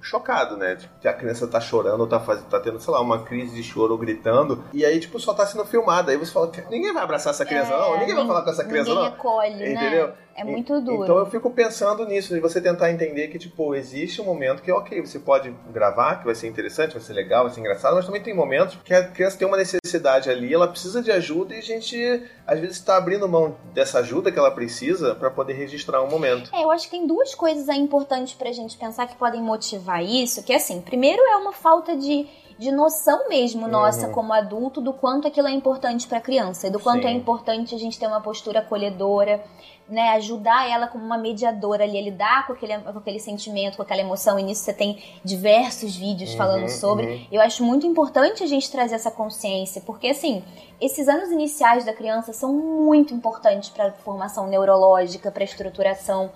[0.00, 0.76] chocado, né?
[0.76, 3.54] Tipo, que a criança tá chorando ou tá, fazendo, tá tendo, sei lá, uma crise
[3.54, 4.64] de choro ou gritando.
[4.72, 6.10] E aí, tipo, só tá sendo filmada.
[6.12, 7.98] Aí você fala, ninguém vai abraçar essa criança, É, não.
[7.98, 9.12] Ninguém vai falar com essa criança, ninguém não.
[9.12, 10.08] acolhe, Entendeu?
[10.08, 10.12] né?
[10.38, 11.02] É muito duro.
[11.02, 14.70] Então eu fico pensando nisso, de você tentar entender que, tipo, existe um momento que,
[14.70, 18.06] ok, você pode gravar, que vai ser interessante, vai ser legal, vai ser engraçado, mas
[18.06, 21.58] também tem momentos que a criança tem uma necessidade ali, ela precisa de ajuda e
[21.58, 26.02] a gente, às vezes, está abrindo mão dessa ajuda que ela precisa para poder registrar
[26.02, 26.54] um momento.
[26.54, 30.04] É, eu acho que tem duas coisas aí importantes pra gente pensar que podem motivar
[30.04, 32.26] isso, que assim, primeiro é uma falta de,
[32.58, 34.12] de noção mesmo nossa Uhum.
[34.12, 37.08] como adulto do quanto aquilo é importante pra criança e do quanto Sim.
[37.08, 39.44] é importante a gente ter uma postura acolhedora,
[39.88, 43.82] né, ajudar ela como uma mediadora ali a lidar com aquele, com aquele sentimento, com
[43.82, 47.06] aquela emoção, e nisso você tem diversos vídeos falando Uhum, sobre.
[47.06, 47.26] uhum.
[47.32, 50.44] Eu acho muito importante a gente trazer essa consciência, porque assim,
[50.80, 56.30] esses anos iniciais da criança são muito importantes para a formação neurológica, para a estruturação.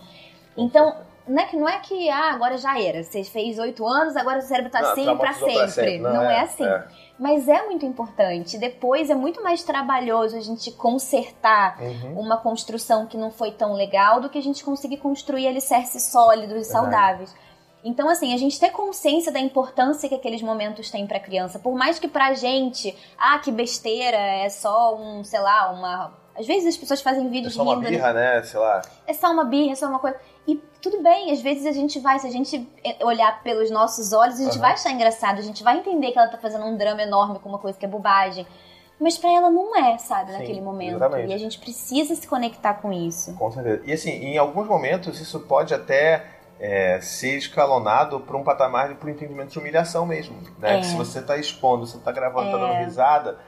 [0.56, 0.94] Então,
[1.28, 4.38] não é que não é que ah, agora já era, você fez oito anos, agora
[4.38, 5.68] o cérebro tá Não, assim para pra sempre.
[5.70, 5.98] sempre.
[5.98, 6.64] Não, Não, é, é, assim.
[6.64, 6.84] é.
[7.18, 8.58] Mas é muito importante.
[8.58, 12.18] Depois é muito mais trabalhoso a gente consertar Uhum.
[12.20, 16.66] uma construção que não foi tão legal do que a gente conseguir construir alicerces sólidos
[16.66, 17.32] e saudáveis.
[17.84, 21.58] Então, assim, a gente ter consciência da importância que aqueles momentos têm pra criança.
[21.58, 26.12] Por mais que pra gente, ah, que besteira, é só um, sei lá, uma.
[26.38, 27.90] Às vezes as pessoas fazem É vídeos só uma rindo, né?
[27.90, 28.42] birra, né?
[28.42, 28.82] Sei lá.
[29.06, 30.16] é só uma birra, é só uma coisa.
[30.82, 34.34] Tudo bem, às vezes a gente vai, se a gente eh, olhar pelos nossos olhos,
[34.40, 34.60] a gente Aham.
[34.60, 37.48] vai achar engraçado, a gente vai entender que ela tá fazendo um drama enorme com
[37.48, 38.44] uma coisa que é bobagem.
[38.98, 40.96] Mas pra ela não é, sabe, Sim, naquele momento.
[40.96, 41.30] exatamente.
[41.30, 43.32] E a gente precisa se conectar com isso.
[43.34, 43.82] Com certeza.
[43.84, 46.24] E assim, em alguns momentos isso pode até
[46.60, 50.36] é, ser escalonado para um patamar de por entendimento de humilhação mesmo.
[50.58, 50.76] Né?
[50.76, 50.80] É.
[50.80, 52.60] Que se você tá expondo, você tá gravando, tá É.
[52.60, 53.38] dando risada,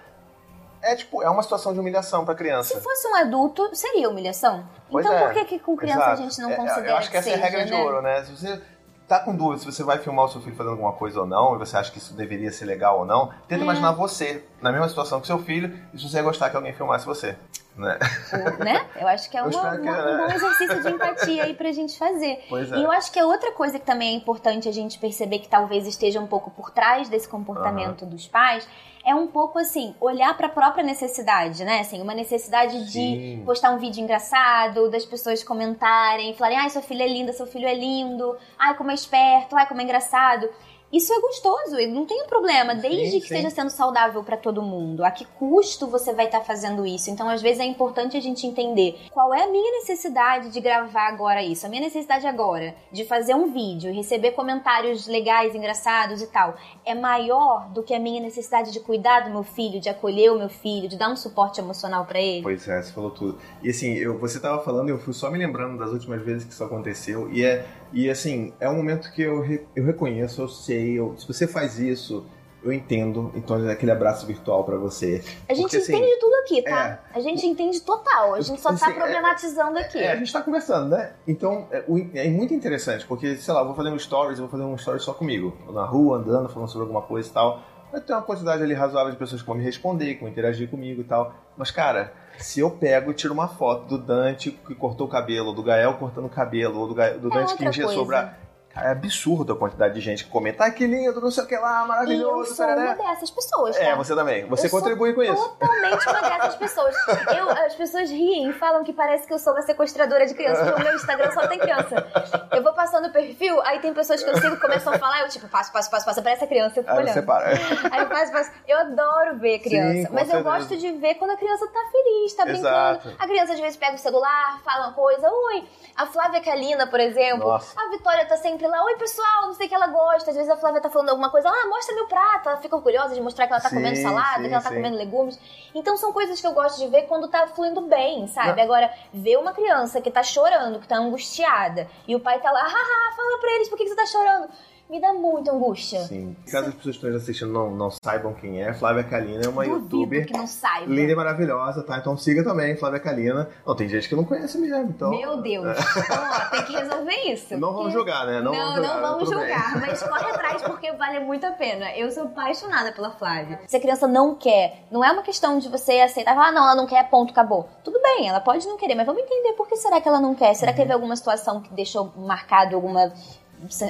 [0.93, 2.81] é tipo, é uma situação de humilhação pra Se criança.
[2.81, 4.65] fosse um adulto, seria humilhação.
[4.91, 5.25] Pois então é.
[5.25, 6.13] por que, que com criança Exato.
[6.13, 7.83] a gente não É, considera Eu acho que essa seja, é a regra de né?
[7.83, 8.23] ouro, né?
[8.25, 8.63] Se você
[9.09, 11.55] tá com dúvida se você vai filmar o seu filho fazendo alguma coisa ou não,
[11.55, 13.65] e você acha que isso deveria ser legal ou não, tenta É.
[13.65, 16.73] imaginar você na mesma situação que seu filho e se você ia gostar que alguém
[16.73, 17.37] filmasse você.
[17.77, 17.99] Né?
[18.33, 18.87] Ou, né?
[18.95, 20.27] Eu acho que é uma- que uma- é, um né?
[20.29, 22.45] bom exercício de empatia aí pra gente fazer.
[22.49, 22.77] Pois é.
[22.77, 25.49] E eu acho que é outra coisa que também é importante a gente perceber que
[25.49, 28.67] talvez esteja um pouco por trás desse comportamento dos pais
[29.05, 31.81] é um pouco assim, olhar pra própria necessidade, né?
[31.81, 33.43] Assim, uma necessidade de Sim.
[33.45, 37.67] postar um vídeo engraçado, das pessoas comentarem, falarem: "Ai, sua filha é linda, seu filho
[37.67, 38.37] é lindo.
[38.59, 40.49] Ai, como é esperto, ai, como é engraçado".
[40.95, 43.35] Isso é gostoso, e não tem problema, desde Sim, que sim.
[43.35, 45.05] esteja sendo saudável pra todo mundo.
[45.05, 47.11] A que custo você vai estar fazendo isso?
[47.11, 51.09] Então, às vezes é importante a gente entender qual é a minha necessidade de gravar
[51.09, 56.23] agora isso, a minha necessidade agora de fazer um vídeo e receber comentários legais, engraçados
[56.23, 56.55] e tal,
[56.87, 60.39] é maior do que a minha necessidade de cuidar do meu filho, de acolher o
[60.39, 62.43] meu filho, de dar um suporte emocional pra ele.
[62.45, 63.37] Pois é, você falou tudo.
[63.65, 66.53] E assim, eu, você tava falando eu fui só me lembrando das últimas vezes que
[66.53, 67.29] isso aconteceu.
[67.33, 71.15] E é e assim, é um momento que eu, re- eu reconheço, eu sei, eu-
[71.17, 72.27] se você faz isso,
[72.63, 73.31] eu entendo.
[73.35, 75.23] Então é aquele abraço virtual pra você.
[75.49, 76.99] A gente Porque, assim, entende tudo aqui, tá?
[77.13, 79.99] A gente entende total, a gente só tá assim, é- problematizando aqui.
[79.99, 81.13] É, a gente tá conversando, né?
[81.29, 84.51] Então, é, é muito interessante, porque, sei lá, eu vou fazer um stories, eu vou
[84.51, 85.57] fazer um stories só comigo.
[85.73, 87.63] Na rua, andando, falando sobre alguma coisa e tal.
[87.93, 90.69] Vai ter uma quantidade ali razoável de pessoas que vão me responder, que vão interagir
[90.69, 91.33] comigo e tal.
[91.57, 95.53] Mas, cara, se eu pego e tiro uma foto do Dante que cortou o cabelo,
[95.53, 98.35] do Gael cortando o cabelo, ou do, do É Dante que outra engessou o braço.
[98.75, 101.47] Cara, é absurdo a quantidade de gente que comenta, ah, que lindo, não sei o
[101.47, 103.77] que lá, E eu maravilhoso, sou uma tarará." dessas pessoas?
[103.77, 104.47] É, você também.
[104.47, 105.49] Você Eu contribui com isso.
[105.51, 106.95] Totalmente uma dessas pessoas.
[107.37, 110.67] Eu, as pessoas riem e falam que parece que eu sou uma sequestradora de crianças,
[110.67, 112.07] porque o meu Instagram só tem criança.
[112.53, 115.21] Eu vou passando o perfil, aí tem pessoas que eu sigo que começam a falar,
[115.23, 117.27] eu tipo, passo, passo, passo, passo, parece a criança, eu fico Aí você olhando.
[117.27, 117.47] para.
[117.93, 118.51] Aí eu passo, passo.
[118.67, 120.43] Eu adoro ver criança, Sim, mas eu certeza.
[120.43, 122.67] gosto de ver quando a criança tá feliz, tá brincando.
[122.69, 123.13] Exato.
[123.19, 125.65] A criança às vezes pega o celular, fala uma coisa, oi,
[125.97, 127.81] a Flávia Kalina, por exemplo, Nossa.
[127.81, 130.31] a Vitória tá sempre lá, oi pessoal, não sei o que ela gosta.
[130.31, 132.49] Às vezes a Flávia tá falando alguma coisa, ah, mostra meu prato.
[132.49, 134.69] Ela fica orgulhosa de mostrar que ela tá Sim, comendo salada, sim, que ela tá
[134.71, 134.77] sim.
[134.77, 135.39] comendo legumes.
[135.75, 138.57] Então são coisas que eu gosto de ver quando tá fluindo bem, sabe?
[138.57, 138.65] Não.
[138.65, 142.63] Agora, ver uma criança que tá chorando, que tá angustiada, e o pai tá lá,
[142.63, 144.49] haha, fala pra eles por que que você tá chorando.
[144.95, 146.01] Me dá muita angústia.
[146.05, 146.37] Sim.
[146.49, 149.65] Caso as pessoas que estão assistindo não, não saibam quem é, Flávia Kalina é uma
[149.65, 150.87] Duvido youtuber que não saiba.
[150.87, 151.99] linda e maravilhosa, tá?
[151.99, 153.49] Então siga também, Flávia Kalina.
[153.67, 155.11] Não, tem gente que não conhece mesmo, então.
[155.11, 155.67] Meu Deus.
[156.05, 157.57] Então, ó, tem que resolver isso.
[157.57, 158.41] Não vamos julgar, né?
[158.41, 159.01] Não, Não, vamos não julgar.
[159.01, 159.49] vamos tudo bem.
[159.49, 161.91] julgar, mas corre atrás porque vale muito a pena.
[161.97, 163.61] Eu sou apaixonada pela Flávia.
[163.67, 166.75] Se a criança não quer, não é uma questão de você aceitar, ah, não, ela
[166.77, 167.69] não quer, ponto, acabou.
[167.83, 170.35] Tudo bem, ela pode não querer, mas vamos entender por que será que ela não
[170.37, 170.55] quer.
[170.55, 170.85] Será que Uhum.
[170.85, 173.13] teve alguma situação que deixou marcado alguma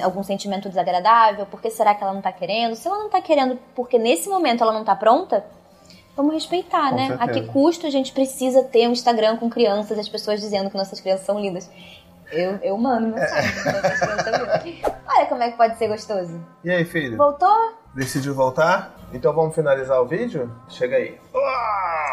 [0.03, 1.45] algum sentimento desagradável?
[1.45, 2.75] Por que será que ela não tá querendo?
[2.75, 5.45] Se ela não tá querendo porque nesse momento ela não tá pronta,
[6.15, 7.05] vamos respeitar, Com né?
[7.19, 7.39] A certeza.
[7.41, 10.99] que custo a gente precisa ter um Instagram com crianças, as pessoas dizendo que nossas
[11.01, 11.69] crianças são lindas?
[12.31, 13.19] Eu, eu mando É.
[13.21, 13.51] mensagem.
[14.73, 14.91] lindas.
[15.07, 16.43] Olha, como é que pode ser gostoso.
[16.63, 17.17] E aí, filho?
[17.17, 17.73] Voltou?
[17.93, 18.95] Decidiu voltar?
[19.13, 20.51] Então vamos finalizar o vídeo?
[20.67, 21.17] Chega aí.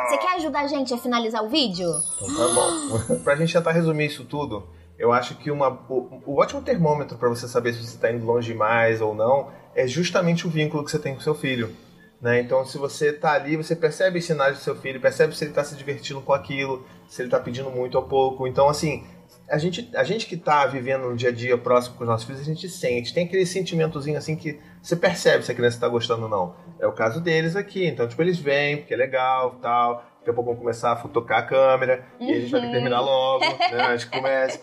[0.08, 1.88] Você quer ajudar a gente a finalizar o vídeo?
[2.20, 3.14] Então tá bom.
[3.24, 7.28] pra gente tentar resumir isso tudo, eu acho que uma, o, o ótimo termômetro para
[7.28, 10.90] você saber se você está indo longe demais ou não é justamente o vínculo que
[10.90, 11.74] você tem com seu filho.
[12.20, 12.40] Né?
[12.40, 15.50] Então, se você está ali, você percebe os sinais do seu filho, percebe se ele
[15.50, 18.46] está se divertindo com aquilo, se ele está pedindo muito ou pouco.
[18.46, 19.04] Então, assim,
[19.48, 22.26] a gente, a gente que está vivendo no dia a dia próximo com os nossos
[22.26, 23.12] filhos, a gente sente.
[23.12, 26.54] Tem aquele sentimentozinho assim que você percebe se a criança está gostando ou não.
[26.80, 27.86] É o caso deles aqui.
[27.86, 30.04] Então, tipo, eles vêm porque é legal tal.
[30.22, 32.28] Daqui a pouco vamos começar a tocar a câmera uhum.
[32.28, 33.82] e a gente vai ter que terminar logo, né?
[33.82, 34.60] A gente começa.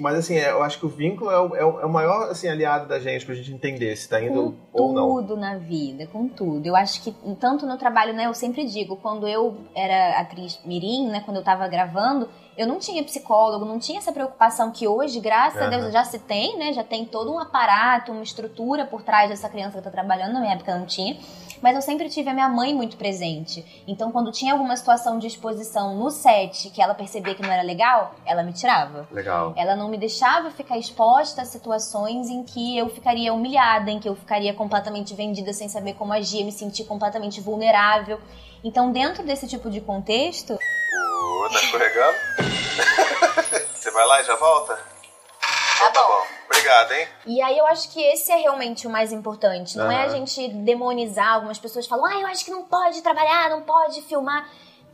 [0.00, 2.30] Mas assim, é, eu acho que o vínculo é o, é o, é o maior
[2.30, 5.08] assim, aliado da gente pra gente entender se tá indo com ou não.
[5.08, 6.66] Com tudo na vida, com tudo.
[6.66, 8.24] Eu acho que tanto no trabalho, né?
[8.24, 11.20] Eu sempre digo, quando eu era atriz mirim, né?
[11.22, 15.60] Quando eu tava gravando, eu não tinha psicólogo, não tinha essa preocupação que hoje, graças
[15.60, 15.66] uhum.
[15.66, 16.72] a Deus, já se tem, né?
[16.72, 20.34] Já tem todo um aparato, uma estrutura por trás dessa criança que tá trabalhando.
[20.34, 21.16] Na minha época não tinha.
[21.62, 23.64] Mas eu sempre tive a minha mãe muito presente.
[23.86, 27.62] Então, quando tinha alguma situação de exposição no set que ela percebia que não era
[27.62, 29.06] legal, ela me tirava.
[29.12, 29.54] Legal.
[29.56, 34.08] Ela não me deixava ficar exposta a situações em que eu ficaria humilhada, em que
[34.08, 38.20] eu ficaria completamente vendida sem saber como agir, me sentir completamente vulnerável.
[38.64, 40.54] Então, dentro desse tipo de contexto.
[40.54, 42.18] Uh, tá escorregando?
[43.74, 44.74] Você vai lá e já volta?
[45.78, 46.08] Tá, tá bom.
[46.08, 46.41] bom.
[46.52, 47.08] Obrigado, hein?
[47.26, 49.76] E aí eu acho que esse é realmente o mais importante.
[49.76, 49.90] Não uhum.
[49.90, 51.34] é a gente demonizar.
[51.34, 54.48] Algumas pessoas falam, ah, eu acho que não pode trabalhar, não pode filmar.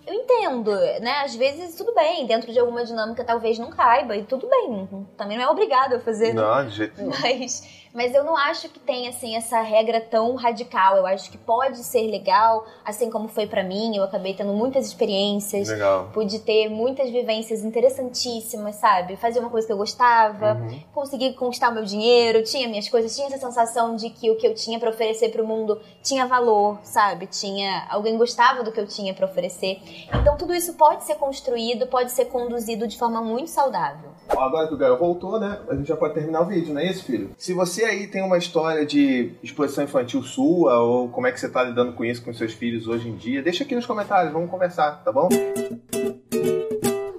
[0.07, 1.23] Eu entendo, né?
[1.25, 4.89] Às vezes tudo bem, dentro de alguma dinâmica talvez não caiba, e tudo bem.
[5.19, 6.33] Também não é obrigado a fazer.
[6.33, 7.13] Não, de jeito nenhum.
[7.21, 10.97] Mas mas eu não acho que tem, assim, essa regra tão radical.
[10.97, 13.97] Eu acho que pode ser legal, assim como foi para mim.
[13.97, 15.69] Eu acabei tendo muitas experiências.
[15.69, 16.11] Legal.
[16.13, 19.17] Pude ter muitas vivências interessantíssimas, sabe?
[19.17, 20.81] Fazer uma coisa que eu gostava, uhum.
[20.95, 24.47] conseguir conquistar o meu dinheiro, tinha minhas coisas, tinha essa sensação de que o que
[24.47, 27.27] eu tinha para oferecer pro mundo tinha valor, sabe?
[27.27, 27.87] Tinha.
[27.91, 29.81] Alguém gostava do que eu tinha para oferecer.
[30.15, 34.11] Então tudo isso pode ser construído, pode ser conduzido de forma muito saudável.
[34.29, 35.61] Agora que o Gael voltou, né?
[35.69, 37.35] A gente já pode terminar o vídeo, não é isso, filho?
[37.39, 41.47] Se você aí tem uma história de exposição infantil sua, ou como é que você
[41.47, 44.51] está lidando com isso com seus filhos hoje em dia, deixa aqui nos comentários, vamos
[44.51, 45.29] conversar, tá bom?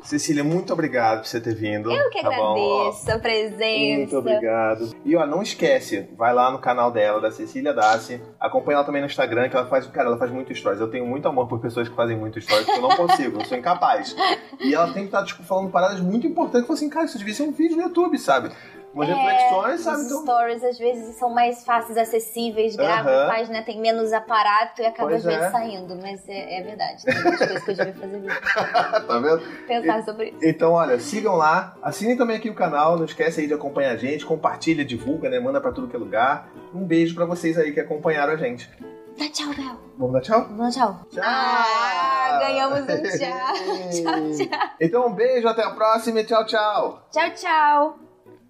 [0.10, 1.92] Cecília, muito obrigado por você ter vindo.
[1.92, 3.12] Eu que tá agradeço bom?
[3.12, 3.98] a presença.
[3.98, 4.90] Muito obrigado.
[5.06, 8.20] E ó, não esquece, vai lá no canal dela, da Cecília Dassi.
[8.40, 10.82] Acompanha ela também no Instagram, que ela faz, cara, ela faz muito stories.
[10.82, 13.46] Eu tenho muito amor por pessoas que fazem muito stories, porque eu não consigo, eu
[13.46, 14.16] sou incapaz.
[14.60, 16.62] E ela tem que estar, tá, tipo, falando paradas muito importantes.
[16.62, 18.52] Eu falo assim, cara, isso devia ser um vídeo no YouTube, sabe?
[19.00, 19.98] Umas é, reflexões, sabe?
[19.98, 20.22] Os então...
[20.22, 23.28] stories às vezes são mais fáceis, acessíveis, grava, uh -huh.
[23.28, 23.62] faz, né?
[23.62, 25.52] Tem menos aparato e acaba pois às vezes é.
[25.52, 25.96] saindo.
[25.96, 28.42] Mas é, é, verdade, tem muitas coisas que eu devia fazer vídeo.
[29.08, 29.42] tá vendo?
[29.68, 30.38] Pensar e, sobre isso.
[30.44, 33.98] Então, olha, sigam lá, assinem também aqui o canal, não esquece aí de acompanhar a
[33.98, 35.40] gente, compartilha, divulga, né?
[35.40, 36.50] Manda pra tudo que é lugar.
[36.74, 38.70] Um beijo pra vocês aí que acompanharam a gente.
[39.18, 39.78] Dá tchau, Bel.
[39.98, 40.46] Vamos dar tchau?
[40.48, 41.06] Vamos dar tchau.
[41.12, 41.24] Tchau.
[41.26, 42.96] Ah, ganhamos um tchau.
[43.92, 44.70] tchau, tchau.
[44.80, 47.06] Então, um beijo, até a próxima e tchau, tchau.
[47.12, 48.09] Tchau, tchau.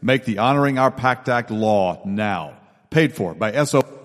[0.00, 2.54] Make the Honoring Our Pact Act law now.
[2.90, 3.97] Paid for by SO.